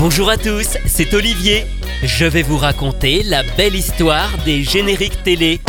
Bonjour 0.00 0.30
à 0.30 0.38
tous, 0.38 0.78
c'est 0.86 1.12
Olivier. 1.12 1.66
Je 2.02 2.24
vais 2.24 2.40
vous 2.40 2.56
raconter 2.56 3.22
la 3.22 3.42
belle 3.42 3.74
histoire 3.74 4.30
des 4.46 4.64
génériques 4.64 5.22
télé. 5.22 5.60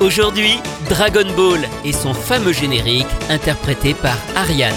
Aujourd'hui, 0.00 0.60
Dragon 0.90 1.26
Ball 1.34 1.66
et 1.86 1.92
son 1.94 2.12
fameux 2.12 2.52
générique 2.52 3.06
interprété 3.30 3.94
par 3.94 4.18
Ariane. 4.36 4.74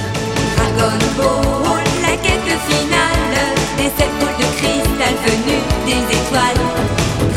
Dragon 0.55 0.97
Ball, 1.17 1.83
la 2.01 2.15
quête 2.15 2.57
finale 2.69 3.35
des 3.77 3.91
sept 3.97 4.09
boules 4.21 4.37
de 4.39 4.47
cristal 4.55 5.13
venues 5.25 5.65
des 5.85 6.15
étoiles. 6.15 6.63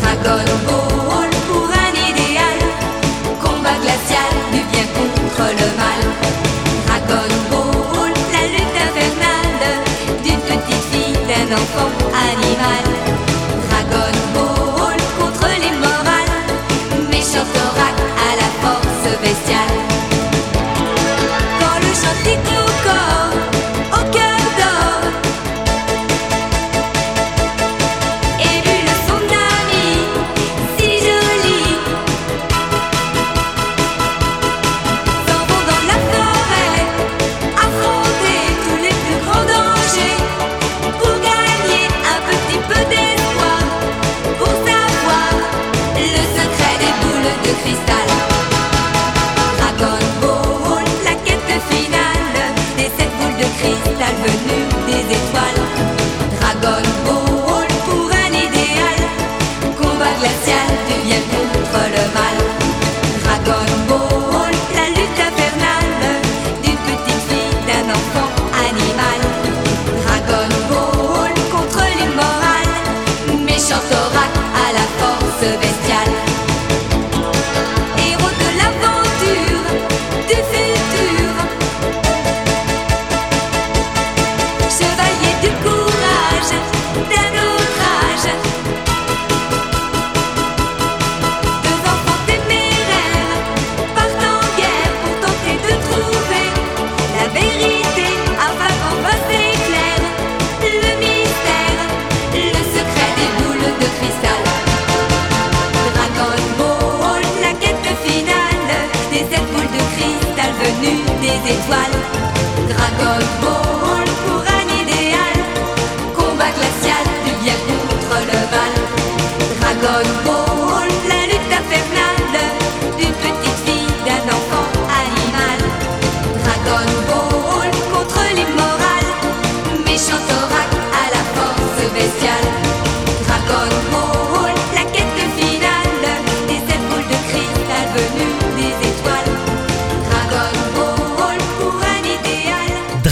Dragon 0.00 0.44
Ball 0.68 1.30
pour 1.48 1.68
un 1.68 1.92
idéal, 2.10 2.58
combat 3.42 3.76
glacial 3.82 4.32
du 4.52 4.60
bien 4.70 4.86
contre 4.94 5.50
le 5.50 5.76
mal. 5.76 5.79
Fille, 11.50 11.56
d'un 11.56 11.99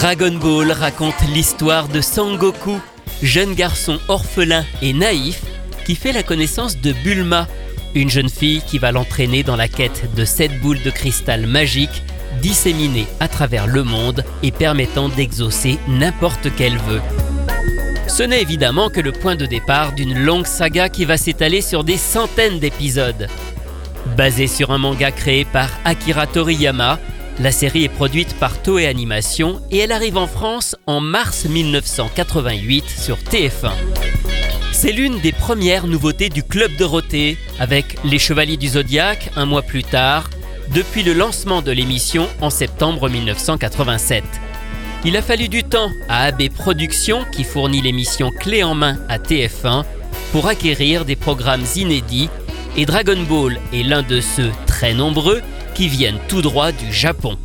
Dragon 0.08 0.38
Ball 0.38 0.72
raconte 0.72 1.20
l'histoire 1.34 1.86
de 1.86 2.00
Sangoku, 2.00 2.80
jeune 3.22 3.52
garçon 3.52 3.98
orphelin 4.08 4.64
et 4.80 4.94
naïf 4.94 5.42
qui 5.84 5.94
fait 5.94 6.12
la 6.12 6.22
connaissance 6.22 6.80
de 6.80 6.94
Bulma, 7.04 7.46
une 7.94 8.08
jeune 8.08 8.30
fille 8.30 8.62
qui 8.66 8.78
va 8.78 8.90
l'entraîner 8.90 9.42
dans 9.42 9.54
la 9.54 9.68
quête 9.68 10.14
de 10.14 10.24
sept 10.24 10.62
boules 10.62 10.80
de 10.80 10.88
cristal 10.88 11.46
magiques 11.46 12.02
disséminées 12.40 13.06
à 13.20 13.28
travers 13.28 13.66
le 13.66 13.82
monde 13.82 14.24
et 14.42 14.50
permettant 14.50 15.10
d'exaucer 15.10 15.78
n'importe 15.88 16.48
quel 16.56 16.78
vœu. 16.78 17.02
Ce 18.06 18.22
n'est 18.22 18.40
évidemment 18.40 18.88
que 18.88 19.02
le 19.02 19.12
point 19.12 19.36
de 19.36 19.44
départ 19.44 19.92
d'une 19.92 20.18
longue 20.18 20.46
saga 20.46 20.88
qui 20.88 21.04
va 21.04 21.18
s'étaler 21.18 21.60
sur 21.60 21.84
des 21.84 21.98
centaines 21.98 22.60
d'épisodes. 22.60 23.28
Basée 24.16 24.46
sur 24.46 24.70
un 24.70 24.78
manga 24.78 25.10
créé 25.10 25.44
par 25.44 25.68
Akira 25.84 26.26
Toriyama, 26.26 26.98
la 27.40 27.52
série 27.52 27.84
est 27.84 27.88
produite 27.88 28.34
par 28.34 28.60
Toei 28.62 28.86
Animation 28.86 29.60
et 29.70 29.78
elle 29.78 29.92
arrive 29.92 30.16
en 30.16 30.26
France 30.26 30.74
en 30.86 31.00
mars 31.00 31.44
1988 31.44 32.84
sur 32.88 33.16
TF1. 33.18 33.72
C'est 34.72 34.92
l'une 34.92 35.20
des 35.20 35.32
premières 35.32 35.86
nouveautés 35.86 36.28
du 36.28 36.42
Club 36.42 36.70
Dorothée, 36.76 37.36
avec 37.58 37.96
Les 38.04 38.18
Chevaliers 38.18 38.56
du 38.56 38.68
Zodiaque 38.68 39.30
un 39.36 39.46
mois 39.46 39.62
plus 39.62 39.84
tard, 39.84 40.30
depuis 40.74 41.02
le 41.02 41.12
lancement 41.12 41.62
de 41.62 41.72
l'émission 41.72 42.28
en 42.40 42.50
septembre 42.50 43.08
1987. 43.08 44.24
Il 45.04 45.16
a 45.16 45.22
fallu 45.22 45.48
du 45.48 45.62
temps 45.62 45.90
à 46.08 46.24
AB 46.24 46.48
Productions, 46.48 47.24
qui 47.30 47.44
fournit 47.44 47.80
l'émission 47.80 48.30
clé 48.30 48.62
en 48.64 48.74
main 48.74 48.98
à 49.08 49.18
TF1, 49.18 49.84
pour 50.32 50.48
acquérir 50.48 51.04
des 51.04 51.16
programmes 51.16 51.64
inédits, 51.76 52.30
et 52.76 52.84
Dragon 52.84 53.20
Ball 53.28 53.58
est 53.72 53.82
l'un 53.82 54.02
de 54.02 54.20
ceux 54.20 54.50
très 54.66 54.94
nombreux 54.94 55.40
qui 55.78 55.86
viennent 55.86 56.18
tout 56.26 56.42
droit 56.42 56.72
du 56.72 56.92
Japon. 56.92 57.38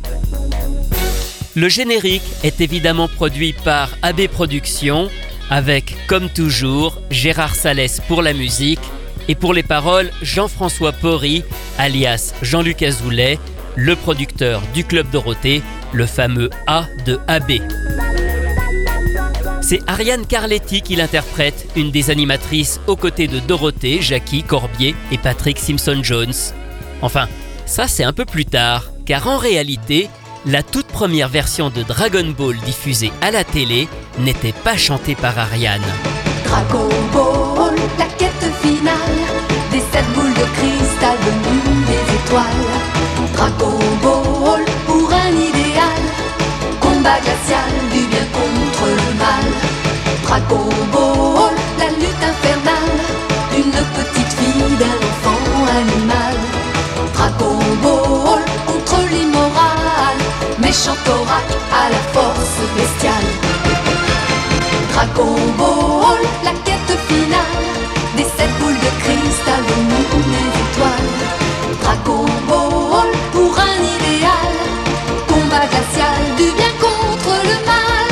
Le 1.54 1.68
générique 1.68 2.24
est 2.42 2.60
évidemment 2.60 3.06
produit 3.06 3.52
par 3.52 3.90
AB 4.02 4.26
Productions, 4.26 5.08
avec, 5.50 5.94
comme 6.08 6.28
toujours, 6.28 7.00
Gérard 7.12 7.54
Salès 7.54 8.00
pour 8.08 8.22
la 8.22 8.32
musique, 8.32 8.80
et 9.28 9.36
pour 9.36 9.54
les 9.54 9.62
paroles, 9.62 10.10
Jean-François 10.20 10.90
Porry, 10.90 11.44
alias 11.78 12.34
Jean-Luc 12.42 12.82
Azoulay, 12.82 13.38
le 13.76 13.94
producteur 13.94 14.62
du 14.74 14.82
Club 14.82 15.08
Dorothée, 15.10 15.62
le 15.92 16.04
fameux 16.04 16.50
A 16.66 16.86
de 17.06 17.20
AB. 17.28 17.52
C'est 19.62 19.80
Ariane 19.86 20.26
Carletti 20.26 20.82
qui 20.82 20.96
l'interprète, 20.96 21.68
une 21.76 21.92
des 21.92 22.10
animatrices 22.10 22.80
aux 22.88 22.96
côtés 22.96 23.28
de 23.28 23.38
Dorothée, 23.38 24.02
Jackie 24.02 24.42
Corbier 24.42 24.96
et 25.12 25.18
Patrick 25.18 25.60
Simpson-Jones. 25.60 26.34
Enfin, 27.00 27.28
ça 27.66 27.88
c'est 27.88 28.04
un 28.04 28.12
peu 28.12 28.24
plus 28.24 28.46
tard, 28.46 28.84
car 29.06 29.28
en 29.28 29.38
réalité, 29.38 30.08
la 30.46 30.62
toute 30.62 30.86
première 30.86 31.28
version 31.28 31.70
de 31.70 31.82
Dragon 31.82 32.34
Ball 32.36 32.56
diffusée 32.66 33.12
à 33.22 33.30
la 33.30 33.44
télé 33.44 33.88
n'était 34.18 34.52
pas 34.52 34.76
chantée 34.76 35.14
par 35.14 35.38
Ariane. 35.38 35.82
Dragon 36.44 36.88
Ball, 37.12 37.74
la 37.98 38.04
quête 38.04 38.52
finale 38.62 38.94
des 39.72 39.80
sept 39.80 40.06
boules 40.14 40.34
de 40.34 40.46
cristal 40.56 41.16
venues 41.24 41.84
des 41.86 42.14
étoiles. 42.14 42.44
Dragon 43.32 43.78
Ball 44.02 44.64
pour 44.86 45.12
un 45.12 45.30
idéal, 45.30 46.02
combat 46.80 47.18
glacial 47.20 47.70
du 47.92 48.06
bien 48.06 48.26
contre 48.32 48.86
le 48.86 49.18
mal. 49.18 49.46
Dragon 50.22 50.68
méchant 60.84 60.98
oracle 61.08 61.56
à 61.72 61.88
la 61.90 61.98
force 62.12 62.60
bestiale. 62.76 63.28
Dragon 64.92 65.36
Ball, 65.58 66.18
la 66.44 66.52
quête 66.64 66.98
finale 67.08 67.64
des 68.16 68.24
sept 68.24 68.50
boules 68.60 68.74
de 68.74 68.90
cristal 69.02 69.62
venues 69.62 70.08
des 70.32 70.48
étoiles. 70.64 71.12
Dragon 71.80 72.26
Ball 72.48 73.10
pour 73.32 73.58
un 73.58 73.78
idéal, 73.96 74.54
combat 75.26 75.66
glacial 75.66 76.18
du 76.36 76.48
bien 76.54 76.72
contre 76.80 77.32
le 77.44 77.56
mal. 77.66 78.10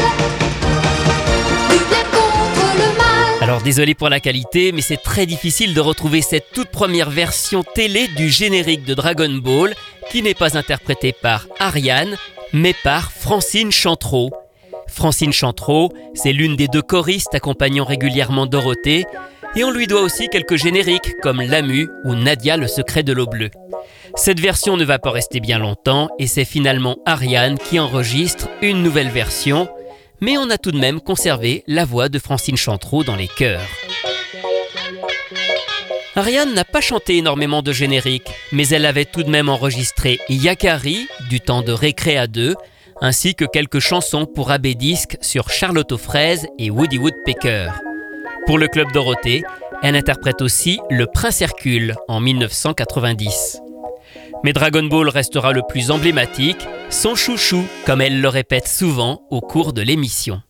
Alors 3.42 3.60
désolé 3.60 3.94
pour 3.94 4.08
la 4.08 4.20
qualité, 4.20 4.72
mais 4.72 4.82
c'est 4.82 5.02
très 5.02 5.26
difficile 5.26 5.74
de 5.74 5.80
retrouver 5.80 6.22
cette 6.22 6.52
toute 6.52 6.70
première 6.70 7.10
version 7.10 7.62
télé 7.74 8.08
du 8.08 8.30
générique 8.30 8.84
de 8.84 8.94
Dragon 8.94 9.40
Ball, 9.42 9.74
qui 10.10 10.22
n'est 10.22 10.34
pas 10.34 10.56
interprétée 10.56 11.12
par 11.12 11.46
Ariane, 11.58 12.16
mais 12.52 12.74
par 12.84 13.12
Francine 13.12 13.72
Chantreau. 13.72 14.30
Francine 14.88 15.32
Chantreau, 15.32 15.90
c'est 16.14 16.32
l'une 16.32 16.56
des 16.56 16.68
deux 16.68 16.82
choristes 16.82 17.34
accompagnant 17.34 17.84
régulièrement 17.84 18.46
Dorothée, 18.46 19.04
et 19.54 19.64
on 19.64 19.70
lui 19.70 19.86
doit 19.86 20.02
aussi 20.02 20.28
quelques 20.28 20.56
génériques 20.56 21.14
comme 21.22 21.42
Lamu 21.42 21.88
ou 22.04 22.14
Nadia 22.14 22.56
le 22.56 22.68
secret 22.68 23.02
de 23.02 23.12
l'eau 23.12 23.26
bleue. 23.26 23.50
Cette 24.14 24.40
version 24.40 24.76
ne 24.76 24.84
va 24.84 24.98
pas 24.98 25.10
rester 25.10 25.40
bien 25.40 25.58
longtemps 25.58 26.08
et 26.18 26.26
c'est 26.26 26.44
finalement 26.44 26.98
Ariane 27.06 27.58
qui 27.58 27.78
enregistre 27.78 28.48
une 28.62 28.82
nouvelle 28.82 29.10
version, 29.10 29.68
mais 30.20 30.38
on 30.38 30.50
a 30.50 30.58
tout 30.58 30.72
de 30.72 30.78
même 30.78 31.00
conservé 31.00 31.64
la 31.66 31.84
voix 31.84 32.08
de 32.08 32.18
Francine 32.18 32.56
Chantreau 32.56 33.04
dans 33.04 33.16
les 33.16 33.28
chœurs. 33.28 33.60
Ariane 36.14 36.52
n'a 36.52 36.66
pas 36.66 36.82
chanté 36.82 37.16
énormément 37.16 37.62
de 37.62 37.72
génériques, 37.72 38.30
mais 38.52 38.68
elle 38.68 38.84
avait 38.84 39.06
tout 39.06 39.22
de 39.22 39.30
même 39.30 39.48
enregistré 39.48 40.20
Yakari 40.28 41.08
du 41.30 41.40
temps 41.40 41.62
de 41.62 41.72
Récré 41.72 42.18
à 42.18 42.26
2, 42.26 42.54
ainsi 43.00 43.34
que 43.34 43.46
quelques 43.46 43.78
chansons 43.78 44.26
pour 44.26 44.50
AB 44.50 44.66
Disc 44.68 45.16
sur 45.22 45.48
Charlotte 45.48 45.90
aux 45.90 45.98
fraises 45.98 46.46
et 46.58 46.70
Woody 46.70 46.98
Woodpecker. 46.98 47.70
Pour 48.46 48.58
le 48.58 48.68
Club 48.68 48.92
Dorothée, 48.92 49.42
elle 49.82 49.96
interprète 49.96 50.42
aussi 50.42 50.80
Le 50.90 51.06
Prince 51.06 51.40
Hercule 51.40 51.94
en 52.08 52.20
1990. 52.20 53.60
Mais 54.44 54.52
Dragon 54.52 54.84
Ball 54.84 55.08
restera 55.08 55.52
le 55.52 55.62
plus 55.66 55.90
emblématique, 55.90 56.68
son 56.90 57.14
chouchou, 57.14 57.64
comme 57.86 58.02
elle 58.02 58.20
le 58.20 58.28
répète 58.28 58.68
souvent 58.68 59.22
au 59.30 59.40
cours 59.40 59.72
de 59.72 59.80
l'émission. 59.80 60.42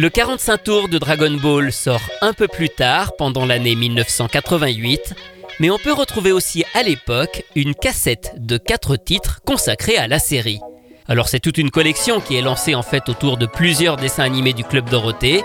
Le 0.00 0.10
45 0.10 0.62
tours 0.62 0.88
de 0.88 0.96
Dragon 0.96 1.32
Ball 1.32 1.72
sort 1.72 2.08
un 2.20 2.32
peu 2.32 2.46
plus 2.46 2.68
tard, 2.68 3.16
pendant 3.16 3.44
l'année 3.44 3.74
1988, 3.74 5.12
mais 5.58 5.70
on 5.70 5.78
peut 5.78 5.92
retrouver 5.92 6.30
aussi 6.30 6.64
à 6.72 6.84
l'époque 6.84 7.42
une 7.56 7.74
cassette 7.74 8.34
de 8.36 8.58
4 8.58 8.94
titres 8.94 9.40
consacrés 9.44 9.96
à 9.96 10.06
la 10.06 10.20
série. 10.20 10.60
Alors 11.08 11.28
c'est 11.28 11.40
toute 11.40 11.58
une 11.58 11.72
collection 11.72 12.20
qui 12.20 12.36
est 12.36 12.42
lancée 12.42 12.76
en 12.76 12.84
fait 12.84 13.08
autour 13.08 13.38
de 13.38 13.46
plusieurs 13.46 13.96
dessins 13.96 14.22
animés 14.22 14.52
du 14.52 14.62
Club 14.62 14.88
Dorothée, 14.88 15.42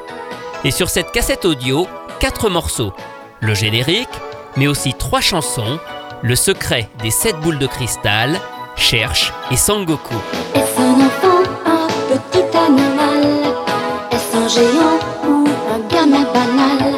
et 0.64 0.70
sur 0.70 0.88
cette 0.88 1.12
cassette 1.12 1.46
audio, 1.46 1.88
4 2.20 2.52
morceaux, 2.52 2.94
le 3.40 3.56
générique, 3.56 4.08
mais 4.56 4.68
aussi 4.68 4.94
3 4.94 5.20
chansons, 5.20 5.80
le 6.22 6.36
secret 6.36 6.90
des 7.02 7.10
7 7.10 7.38
boules 7.38 7.58
de 7.58 7.66
cristal, 7.66 8.40
Cherche 8.76 9.34
et 9.50 9.58
Sangoku. 9.58 10.14
Un 14.44 14.48
géant 14.50 15.00
ou 15.26 15.46
un 15.74 15.80
gamin 15.88 16.26
banal. 16.34 16.96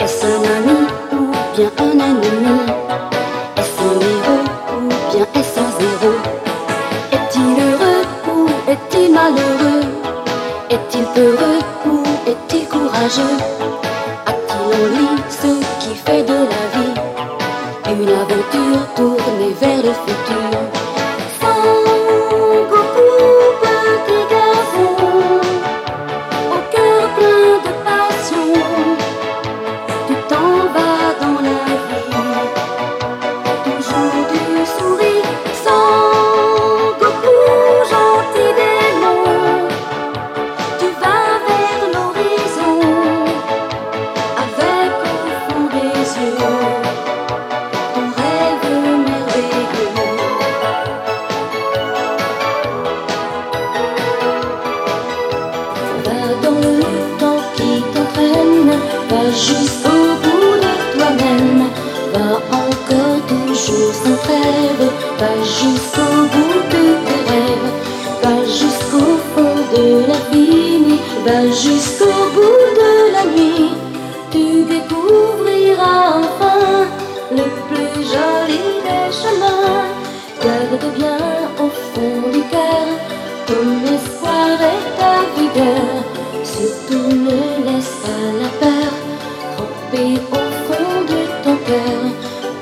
Est-ce 0.00 0.26
un 0.26 0.42
ami 0.56 0.78
ou 1.12 1.30
bien 1.54 1.70
un 1.78 1.98
ennemi? 2.08 2.56
Est-ce 3.56 3.80
un 3.88 4.00
héros 4.10 4.44
ou 4.74 4.88
bien 5.12 5.26
est-ce 5.40 5.60
un 5.60 5.70
zéro? 5.78 6.12
Est-il 7.12 7.54
heureux 7.66 8.02
ou 8.32 8.48
est-il 8.72 9.12
malheureux? 9.12 9.84
Est-il 10.70 11.04
peureux 11.14 11.60
ou 11.86 12.02
est-il 12.26 12.66
courageux? 12.66 13.53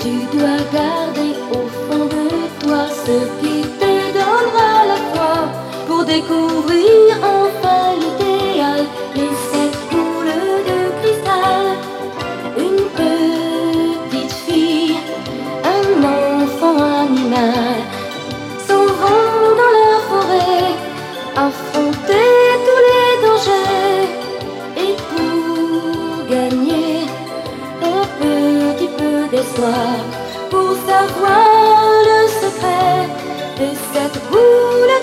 Tu 0.02 0.08
dois 0.36 0.58
garder 0.72 1.36
au 1.52 1.68
fond 1.68 2.06
de 2.06 2.64
toi 2.64 2.88
ce 2.88 3.18
qui 3.40 3.62
te 3.78 3.92
donnera 4.12 4.84
la 4.88 4.96
foi 5.12 5.34
pour 5.86 6.04
découvrir 6.04 7.16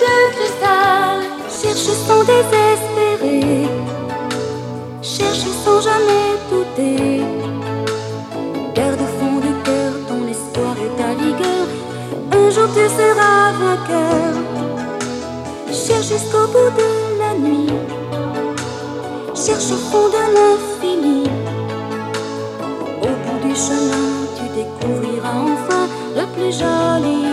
de 0.04 0.16
cristal, 0.34 1.18
cherche 1.48 1.90
sans 2.06 2.22
désespérer, 2.24 3.68
cherche 5.02 5.46
sans 5.64 5.80
jamais 5.80 6.28
douter. 6.50 7.22
Garde 8.74 9.00
au 9.00 9.10
fond 9.18 9.36
du 9.46 9.52
cœur 9.64 9.92
ton 10.08 10.26
espoir 10.28 10.74
et 10.84 10.92
ta 11.00 11.10
vigueur. 11.22 11.66
Un 12.32 12.50
jour 12.50 12.68
tu 12.74 12.86
seras 12.98 13.52
vainqueur. 13.60 14.32
Cherche 15.72 16.08
jusqu'au 16.08 16.46
bout 16.52 16.70
de 16.80 16.90
la 17.18 17.34
nuit. 17.34 17.72
Cherche 19.34 19.70
au 19.72 19.80
fond 19.90 20.08
de 20.16 20.22
l'infini. 20.36 21.24
Au 23.02 23.12
bout 23.22 23.48
du 23.48 23.54
chemin, 23.54 24.06
tu 24.36 24.44
découvriras 24.58 25.36
enfin 25.52 25.88
le 26.16 26.26
plus 26.34 26.52
joli 26.52 27.29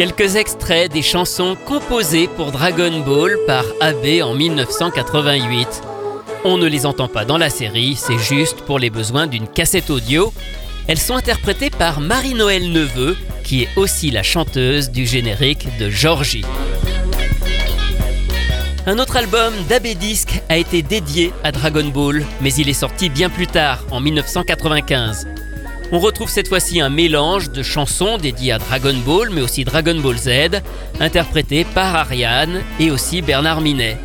Quelques 0.00 0.36
extraits 0.36 0.90
des 0.90 1.02
chansons 1.02 1.58
composées 1.66 2.26
pour 2.26 2.52
Dragon 2.52 3.00
Ball 3.06 3.36
par 3.46 3.64
AB 3.80 4.22
en 4.22 4.34
1988. 4.34 5.82
On 6.42 6.56
ne 6.56 6.66
les 6.66 6.86
entend 6.86 7.06
pas 7.06 7.26
dans 7.26 7.36
la 7.36 7.50
série, 7.50 7.96
c'est 7.96 8.18
juste 8.18 8.62
pour 8.62 8.78
les 8.78 8.88
besoins 8.88 9.26
d'une 9.26 9.46
cassette 9.46 9.90
audio. 9.90 10.32
Elles 10.90 10.98
sont 10.98 11.14
interprétées 11.14 11.70
par 11.70 12.00
Marie-Noël 12.00 12.72
Neveu, 12.72 13.16
qui 13.44 13.62
est 13.62 13.68
aussi 13.76 14.10
la 14.10 14.24
chanteuse 14.24 14.90
du 14.90 15.06
générique 15.06 15.68
de 15.78 15.88
Georgie. 15.88 16.44
Un 18.86 18.98
autre 18.98 19.14
album 19.14 19.54
d'AB 19.68 19.86
Disc 20.00 20.42
a 20.48 20.56
été 20.56 20.82
dédié 20.82 21.32
à 21.44 21.52
Dragon 21.52 21.86
Ball, 21.86 22.24
mais 22.40 22.52
il 22.54 22.68
est 22.68 22.72
sorti 22.72 23.08
bien 23.08 23.30
plus 23.30 23.46
tard, 23.46 23.84
en 23.92 24.00
1995. 24.00 25.28
On 25.92 26.00
retrouve 26.00 26.28
cette 26.28 26.48
fois-ci 26.48 26.80
un 26.80 26.90
mélange 26.90 27.52
de 27.52 27.62
chansons 27.62 28.18
dédiées 28.18 28.50
à 28.50 28.58
Dragon 28.58 28.96
Ball, 29.06 29.30
mais 29.30 29.42
aussi 29.42 29.62
Dragon 29.62 29.94
Ball 29.94 30.18
Z, 30.18 30.60
interprétées 30.98 31.66
par 31.72 31.94
Ariane 31.94 32.62
et 32.80 32.90
aussi 32.90 33.22
Bernard 33.22 33.60
Minet. 33.60 33.96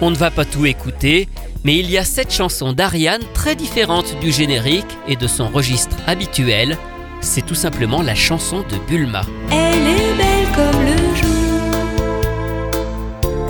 On 0.00 0.10
ne 0.10 0.16
va 0.16 0.30
pas 0.30 0.46
tout 0.46 0.64
écouter, 0.64 1.28
mais 1.64 1.76
il 1.76 1.90
y 1.90 1.98
a 1.98 2.04
sept 2.04 2.32
chansons 2.32 2.72
d'Ariane 2.72 3.22
très 3.34 3.54
différentes 3.54 4.18
du 4.20 4.32
générique 4.32 4.98
et 5.06 5.16
de 5.16 5.26
son 5.26 5.48
registre 5.48 5.96
habituel. 6.06 6.76
C'est 7.20 7.46
tout 7.46 7.54
simplement 7.54 8.02
la 8.02 8.14
chanson 8.14 8.64
de 8.68 8.76
Bulma. 8.88 9.22
Elle 9.50 9.86
est 9.86 10.14
belle 10.16 10.48
comme 10.56 10.82
le 10.84 10.96
jour, 11.20 11.60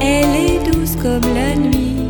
elle 0.01 0.37
est 0.37 0.71
douce 0.71 0.97
comme 1.03 1.35
la 1.35 1.55
nuit, 1.55 2.09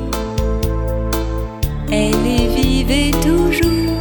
elle 1.90 2.26
est 2.26 2.48
vive 2.56 2.90
et 2.90 3.10
toujours 3.22 3.92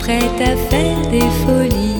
prête 0.00 0.40
à 0.40 0.56
faire 0.56 1.00
des 1.10 1.30
folies. 1.44 1.96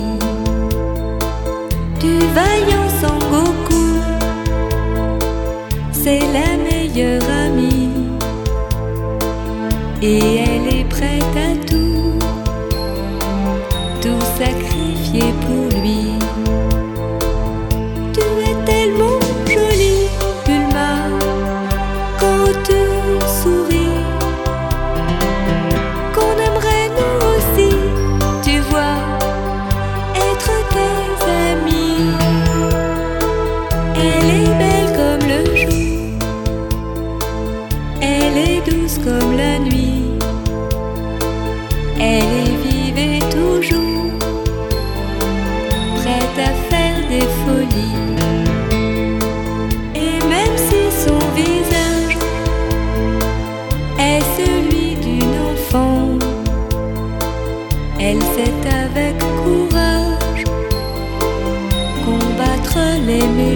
Du 2.00 2.19
vaillant 2.35 2.88
Sangoku, 3.00 4.00
c'est 5.93 6.21
la 6.33 6.57
meilleure 6.57 7.23
E 10.02 10.39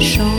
les 0.05 0.34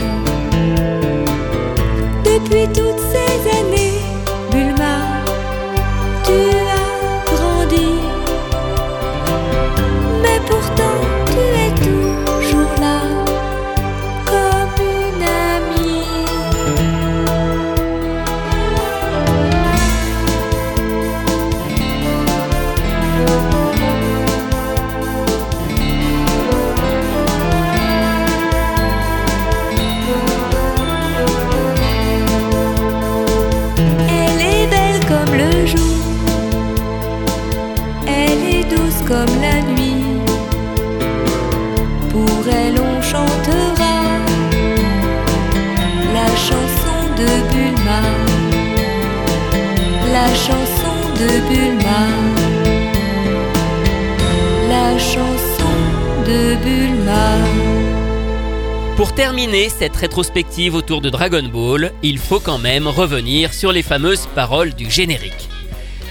terminer 59.46 59.68
cette 59.68 59.94
rétrospective 59.94 60.74
autour 60.74 61.00
de 61.00 61.08
Dragon 61.08 61.42
Ball, 61.44 61.92
il 62.02 62.18
faut 62.18 62.40
quand 62.40 62.58
même 62.58 62.88
revenir 62.88 63.54
sur 63.54 63.70
les 63.70 63.84
fameuses 63.84 64.26
paroles 64.34 64.74
du 64.74 64.90
générique. 64.90 65.48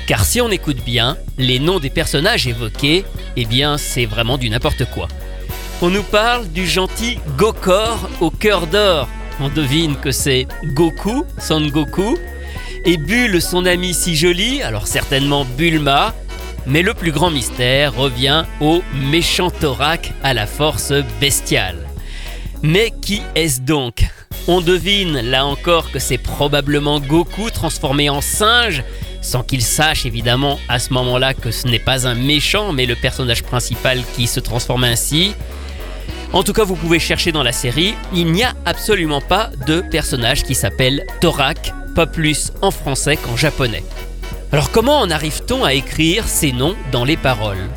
Car 0.08 0.24
si 0.24 0.40
on 0.40 0.50
écoute 0.50 0.82
bien, 0.86 1.18
les 1.38 1.60
noms 1.60 1.80
des 1.80 1.90
personnages 1.90 2.48
évoqués, 2.48 3.04
eh 3.36 3.46
bien 3.46 3.78
c'est 3.78 4.06
vraiment 4.06 4.38
du 4.38 4.50
n'importe 4.50 4.86
quoi. 4.86 5.10
On 5.82 5.90
nous 5.90 6.04
parle 6.04 6.48
du 6.48 6.66
gentil 6.66 7.20
Gokor 7.36 8.10
au 8.22 8.30
cœur 8.30 8.68
d'or. 8.68 9.10
On 9.42 9.50
devine 9.50 9.98
que 9.98 10.12
c'est 10.12 10.48
Goku, 10.74 11.26
Son 11.38 11.68
Goku, 11.68 12.18
et 12.86 12.96
Bulle, 12.96 13.42
son 13.42 13.66
ami 13.66 13.94
si 13.94 14.16
joli, 14.16 14.62
alors 14.62 14.88
certainement 14.88 15.44
Bulma, 15.58 16.14
mais 16.68 16.84
le 16.84 16.94
plus 16.94 17.12
grand 17.12 17.32
mystère 17.32 17.94
revient 17.96 18.46
au 18.62 18.82
méchant 18.94 19.52
Thorac 19.52 20.14
à 20.24 20.34
la 20.34 20.48
force 20.48 20.94
bestiale. 21.20 21.85
Mais 22.62 22.92
qui 23.02 23.22
est-ce 23.36 23.62
donc? 23.62 24.06
On 24.48 24.62
devine 24.62 25.22
là 25.22 25.46
encore 25.46 25.92
que 25.92 26.00
c'est 26.00 26.18
probablement 26.18 27.00
Goku 27.00 27.50
transformé 27.50 28.10
en 28.10 28.22
singe, 28.22 28.84
sans 29.22 29.44
qu'il 29.44 29.64
sache 29.64 30.06
évidemment 30.06 30.60
à 30.70 30.78
ce 30.78 30.94
moment-là 30.94 31.34
que 31.34 31.52
ce 31.52 31.68
n'est 31.68 31.80
pas 31.80 32.08
un 32.08 32.14
méchant, 32.14 32.72
mais 32.72 32.86
le 32.86 32.96
personnage 32.96 33.44
principal 33.44 34.02
qui 34.16 34.28
se 34.28 34.40
transforme 34.40 34.84
ainsi. 34.84 35.34
En 36.32 36.44
tout 36.44 36.54
cas, 36.54 36.64
vous 36.64 36.76
pouvez 36.76 37.00
chercher 37.00 37.32
dans 37.32 37.44
la 37.44 37.52
série, 37.52 37.96
il 38.14 38.32
n'y 38.32 38.44
a 38.44 38.54
absolument 38.66 39.22
pas 39.22 39.50
de 39.66 39.82
personnage 39.82 40.44
qui 40.44 40.54
s'appelle 40.54 41.06
Thorac, 41.22 41.74
pas 41.96 42.06
plus 42.06 42.52
en 42.62 42.72
français 42.72 43.18
qu'en 43.18 43.36
japonais. 43.36 43.84
Alors 44.52 44.70
comment 44.72 45.00
en 45.00 45.10
arrive-t-on 45.10 45.64
à 45.64 45.74
écrire 45.74 46.28
ces 46.28 46.52
noms 46.52 46.76
dans 46.92 47.04
les 47.04 47.18
paroles? 47.18 47.70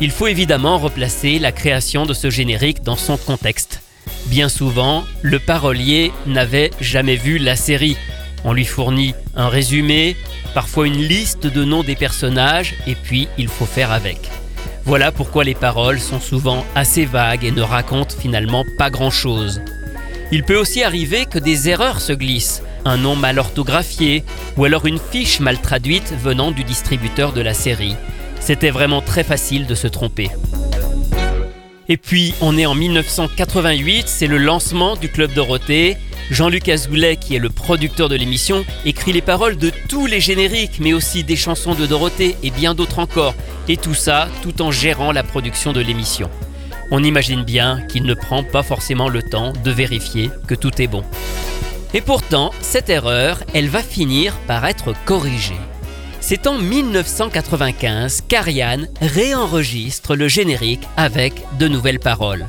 Il 0.00 0.10
faut 0.10 0.28
évidemment 0.28 0.78
replacer 0.78 1.38
la 1.38 1.52
création 1.52 2.06
de 2.06 2.14
ce 2.14 2.30
générique 2.30 2.82
dans 2.82 2.96
son 2.96 3.18
contexte. 3.18 3.80
Bien 4.30 4.48
souvent, 4.48 5.02
le 5.22 5.40
parolier 5.40 6.12
n'avait 6.24 6.70
jamais 6.80 7.16
vu 7.16 7.38
la 7.38 7.56
série. 7.56 7.96
On 8.44 8.52
lui 8.52 8.64
fournit 8.64 9.12
un 9.34 9.48
résumé, 9.48 10.16
parfois 10.54 10.86
une 10.86 11.02
liste 11.02 11.48
de 11.48 11.64
noms 11.64 11.82
des 11.82 11.96
personnages, 11.96 12.76
et 12.86 12.94
puis 12.94 13.26
il 13.38 13.48
faut 13.48 13.66
faire 13.66 13.90
avec. 13.90 14.30
Voilà 14.84 15.10
pourquoi 15.10 15.42
les 15.42 15.56
paroles 15.56 15.98
sont 15.98 16.20
souvent 16.20 16.64
assez 16.76 17.06
vagues 17.06 17.44
et 17.44 17.50
ne 17.50 17.60
racontent 17.60 18.14
finalement 18.16 18.64
pas 18.78 18.88
grand-chose. 18.88 19.62
Il 20.30 20.44
peut 20.44 20.56
aussi 20.56 20.84
arriver 20.84 21.26
que 21.26 21.40
des 21.40 21.68
erreurs 21.68 22.00
se 22.00 22.12
glissent, 22.12 22.62
un 22.84 22.98
nom 22.98 23.16
mal 23.16 23.40
orthographié, 23.40 24.22
ou 24.56 24.64
alors 24.64 24.86
une 24.86 25.00
fiche 25.00 25.40
mal 25.40 25.60
traduite 25.60 26.14
venant 26.22 26.52
du 26.52 26.62
distributeur 26.62 27.32
de 27.32 27.40
la 27.40 27.52
série. 27.52 27.96
C'était 28.38 28.70
vraiment 28.70 29.02
très 29.02 29.24
facile 29.24 29.66
de 29.66 29.74
se 29.74 29.88
tromper. 29.88 30.30
Et 31.90 31.96
puis, 31.96 32.34
on 32.40 32.56
est 32.56 32.66
en 32.66 32.76
1988, 32.76 34.04
c'est 34.06 34.28
le 34.28 34.38
lancement 34.38 34.94
du 34.94 35.08
Club 35.08 35.32
Dorothée. 35.32 35.96
Jean-Luc 36.30 36.68
Azoulay, 36.68 37.16
qui 37.16 37.34
est 37.34 37.40
le 37.40 37.50
producteur 37.50 38.08
de 38.08 38.14
l'émission, 38.14 38.64
écrit 38.84 39.12
les 39.12 39.20
paroles 39.20 39.56
de 39.56 39.72
tous 39.88 40.06
les 40.06 40.20
génériques, 40.20 40.78
mais 40.78 40.92
aussi 40.92 41.24
des 41.24 41.34
chansons 41.34 41.74
de 41.74 41.86
Dorothée 41.86 42.36
et 42.44 42.52
bien 42.52 42.76
d'autres 42.76 43.00
encore. 43.00 43.34
Et 43.68 43.76
tout 43.76 43.94
ça 43.94 44.28
tout 44.40 44.62
en 44.62 44.70
gérant 44.70 45.10
la 45.10 45.24
production 45.24 45.72
de 45.72 45.80
l'émission. 45.80 46.30
On 46.92 47.02
imagine 47.02 47.42
bien 47.42 47.82
qu'il 47.88 48.04
ne 48.04 48.14
prend 48.14 48.44
pas 48.44 48.62
forcément 48.62 49.08
le 49.08 49.24
temps 49.24 49.52
de 49.64 49.70
vérifier 49.72 50.30
que 50.46 50.54
tout 50.54 50.80
est 50.80 50.86
bon. 50.86 51.02
Et 51.92 52.02
pourtant, 52.02 52.52
cette 52.60 52.88
erreur, 52.88 53.42
elle 53.52 53.68
va 53.68 53.82
finir 53.82 54.38
par 54.46 54.64
être 54.64 54.94
corrigée. 55.06 55.58
C'est 56.20 56.46
en 56.46 56.58
1995 56.58 58.22
qu'Ariane 58.28 58.88
réenregistre 59.00 60.14
le 60.14 60.28
générique 60.28 60.86
avec 60.96 61.42
de 61.58 61.66
nouvelles 61.66 61.98
paroles. 61.98 62.46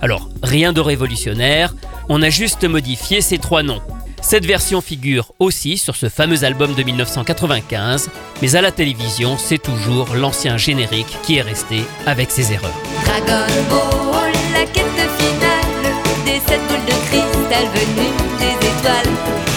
Alors, 0.00 0.28
rien 0.42 0.72
de 0.72 0.80
révolutionnaire, 0.80 1.74
on 2.08 2.22
a 2.22 2.30
juste 2.30 2.64
modifié 2.64 3.20
ces 3.20 3.38
trois 3.38 3.62
noms. 3.62 3.82
Cette 4.20 4.46
version 4.46 4.80
figure 4.80 5.32
aussi 5.38 5.78
sur 5.78 5.96
ce 5.96 6.08
fameux 6.08 6.44
album 6.44 6.74
de 6.74 6.82
1995, 6.82 8.10
mais 8.42 8.56
à 8.56 8.60
la 8.60 8.72
télévision, 8.72 9.36
c'est 9.38 9.58
toujours 9.58 10.14
l'ancien 10.14 10.56
générique 10.56 11.16
qui 11.22 11.36
est 11.36 11.42
resté 11.42 11.82
avec 12.06 12.30
ses 12.30 12.52
erreurs. 12.52 12.74
Dragon 13.04 13.46
Ball, 13.70 14.32
la 14.52 14.64
quête 14.66 14.84
finale 15.18 15.94
des 16.24 16.40
sept 16.46 16.60
boules 16.68 16.84
de 16.86 17.08
cristal 17.08 17.66
venues 17.74 18.38
des 18.38 18.66
étoiles. 18.66 19.47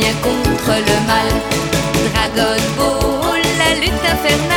Bien 0.00 0.14
contre 0.22 0.72
le 0.88 0.96
mal. 1.06 1.28
Dragon 2.12 2.60
Ball, 2.76 3.42
la 3.58 3.74
lutte 3.80 4.04
infernale 4.14 4.49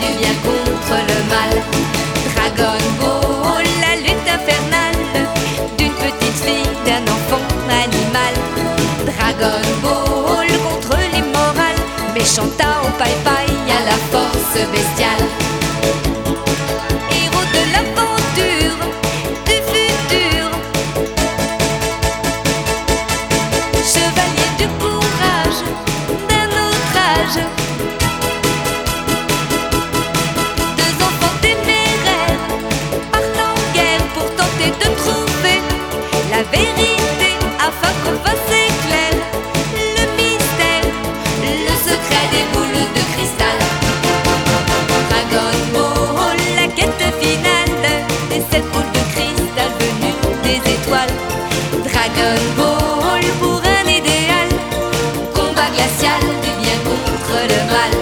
du 0.00 0.18
bien 0.18 0.34
contre 0.44 0.96
le 1.08 1.18
mal. 1.28 1.62
Dragon 2.34 2.80
Ball, 3.00 3.64
la 3.80 3.96
lutte 3.96 4.28
infernale 4.28 5.28
d'une 5.78 5.92
petite 5.92 6.38
fille, 6.44 6.70
d'un 6.84 7.02
enfant 7.12 7.44
animal. 7.68 8.34
Dragon 9.06 9.62
Ball 9.82 10.48
contre 10.66 10.96
l'immoral, 11.12 11.76
méchant 12.14 12.48
Tao 12.58 12.90
Pai 12.98 13.14
Pai 13.24 13.46
à 13.70 13.84
la 13.84 13.96
force 14.10 14.66
bestiale. 14.72 15.49
Dragon 52.20 52.42
Ball 52.54 53.24
pour 53.40 53.62
un 53.64 53.88
idéal, 53.88 54.48
combat 55.32 55.70
glacial 55.74 56.20
du 56.42 56.52
bien 56.60 56.76
contre 56.84 57.36
le 57.48 57.60
mal. 57.72 57.92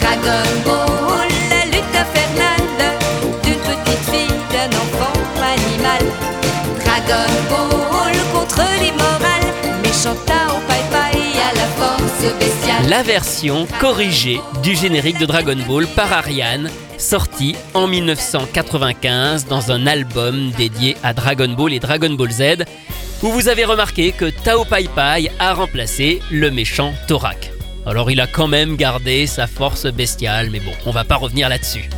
Dragon 0.00 0.48
Ball, 0.64 1.28
la 1.50 1.66
lutte 1.66 1.94
infernale 1.94 2.96
d'une 3.42 3.58
petite 3.58 4.04
fille, 4.10 4.38
d'un 4.50 4.70
enfant 4.78 5.12
animal. 5.42 6.02
Dragon 6.86 7.32
Ball 7.50 8.14
contre 8.32 8.62
l'immoral, 8.80 9.42
méchant 9.82 10.16
Tao 10.24 10.56
Pai 10.66 10.80
Pai 10.90 11.18
à 11.38 11.54
la 11.54 11.66
force 11.76 12.34
bestiale. 12.38 12.88
La 12.88 13.02
version 13.02 13.66
corrigée 13.78 14.40
du 14.62 14.74
générique 14.74 15.18
de 15.18 15.26
Dragon 15.26 15.58
Ball 15.68 15.86
par 15.88 16.10
Ariane, 16.14 16.70
sortie 16.96 17.56
en 17.74 17.88
1995 17.88 19.44
dans 19.44 19.70
un 19.70 19.86
album 19.86 20.50
dédié 20.52 20.96
à 21.02 21.12
Dragon 21.12 21.50
Ball 21.50 21.74
et 21.74 21.80
Dragon 21.80 22.14
Ball 22.14 22.30
Z, 22.30 22.64
où 23.22 23.28
vous 23.30 23.48
avez 23.48 23.64
remarqué 23.64 24.12
que 24.12 24.30
Tao 24.30 24.64
Pai 24.64 24.88
Pai 24.94 25.30
a 25.38 25.54
remplacé 25.54 26.20
le 26.30 26.50
méchant 26.50 26.94
Torak. 27.06 27.52
Alors 27.86 28.10
il 28.10 28.20
a 28.20 28.26
quand 28.26 28.48
même 28.48 28.76
gardé 28.76 29.26
sa 29.26 29.46
force 29.46 29.86
bestiale, 29.86 30.50
mais 30.50 30.60
bon, 30.60 30.72
on 30.86 30.90
va 30.90 31.04
pas 31.04 31.16
revenir 31.16 31.48
là-dessus. 31.48 31.88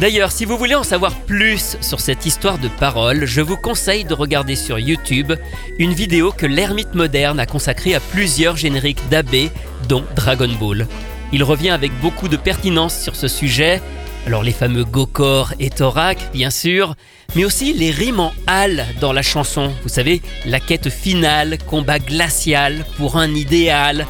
D'ailleurs, 0.00 0.32
si 0.32 0.46
vous 0.46 0.56
voulez 0.56 0.74
en 0.74 0.82
savoir 0.82 1.14
plus 1.14 1.76
sur 1.82 2.00
cette 2.00 2.24
histoire 2.24 2.56
de 2.56 2.68
parole, 2.68 3.26
je 3.26 3.42
vous 3.42 3.58
conseille 3.58 4.04
de 4.04 4.14
regarder 4.14 4.56
sur 4.56 4.78
YouTube 4.78 5.34
une 5.78 5.92
vidéo 5.92 6.32
que 6.32 6.46
l'ermite 6.46 6.94
moderne 6.94 7.38
a 7.38 7.44
consacrée 7.44 7.94
à 7.94 8.00
plusieurs 8.00 8.56
génériques 8.56 9.06
d'AB, 9.10 9.50
dont 9.88 10.04
Dragon 10.16 10.48
Ball. 10.58 10.88
Il 11.32 11.44
revient 11.44 11.68
avec 11.68 11.92
beaucoup 12.00 12.28
de 12.28 12.38
pertinence 12.38 12.98
sur 12.98 13.14
ce 13.14 13.28
sujet, 13.28 13.82
alors 14.26 14.42
les 14.42 14.52
fameux 14.52 14.84
Gokor 14.84 15.54
et 15.58 15.70
Torak, 15.70 16.18
bien 16.32 16.50
sûr, 16.50 16.94
mais 17.34 17.44
aussi 17.44 17.72
les 17.72 17.90
rimes 17.90 18.20
en 18.20 18.32
hal 18.46 18.86
dans 19.00 19.12
la 19.12 19.22
chanson. 19.22 19.72
Vous 19.82 19.88
savez, 19.88 20.22
la 20.46 20.60
quête 20.60 20.90
finale, 20.90 21.58
combat 21.66 21.98
glacial 21.98 22.84
pour 22.96 23.16
un 23.16 23.34
idéal. 23.34 24.06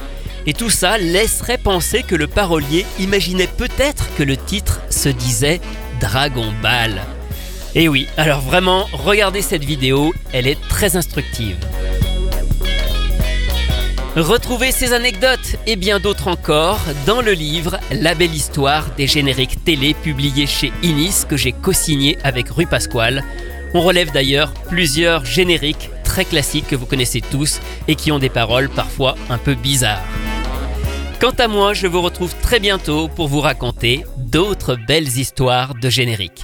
Et 0.47 0.55
tout 0.55 0.71
ça 0.71 0.99
laisserait 0.99 1.59
penser 1.59 2.03
que 2.03 2.15
le 2.15 2.27
parolier 2.27 2.87
imaginait 2.99 3.47
peut-être 3.47 4.07
que 4.17 4.23
le 4.23 4.37
titre 4.37 4.81
se 4.91 5.09
disait 5.09 5.61
Dragon 6.01 6.53
Ball. 6.63 7.01
Et 7.75 7.89
oui, 7.89 8.09
alors 8.17 8.41
vraiment, 8.41 8.89
regardez 8.93 9.43
cette 9.43 9.65
vidéo, 9.65 10.13
elle 10.33 10.47
est 10.47 10.61
très 10.69 10.97
instructive. 10.97 11.57
Retrouvez 14.17 14.73
ces 14.73 14.93
anecdotes 14.93 15.55
et 15.69 15.77
bien 15.77 16.01
d'autres 16.01 16.27
encore 16.27 16.81
dans 17.07 17.23
le 17.23 17.31
livre 17.31 17.79
La 17.93 18.17
belle 18.17 18.35
histoire 18.35 18.93
des 18.97 19.07
génériques 19.07 19.63
télé 19.63 19.95
publié 19.95 20.49
chez 20.49 20.73
Inis 20.83 21.23
que 21.29 21.37
j'ai 21.37 21.53
co-signé 21.53 22.19
avec 22.25 22.49
Rue 22.49 22.67
Pasquale. 22.67 23.23
On 23.73 23.83
relève 23.83 24.11
d'ailleurs 24.11 24.53
plusieurs 24.69 25.25
génériques 25.25 25.91
très 26.03 26.25
classiques 26.25 26.67
que 26.67 26.75
vous 26.75 26.87
connaissez 26.87 27.21
tous 27.21 27.61
et 27.87 27.95
qui 27.95 28.11
ont 28.11 28.19
des 28.19 28.31
paroles 28.31 28.69
parfois 28.69 29.15
un 29.29 29.39
peu 29.39 29.55
bizarres. 29.55 30.03
Quant 31.21 31.35
à 31.39 31.47
moi, 31.47 31.73
je 31.73 31.87
vous 31.87 32.03
retrouve 32.03 32.35
très 32.43 32.59
bientôt 32.59 33.07
pour 33.07 33.29
vous 33.29 33.41
raconter 33.41 34.05
d'autres 34.17 34.75
belles 34.75 35.19
histoires 35.19 35.75
de 35.77 35.89
génériques. 35.89 36.43